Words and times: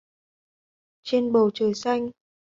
Trên 1.03 1.31
bầu 1.31 1.51
trời 1.53 1.73
xanh 1.73 2.09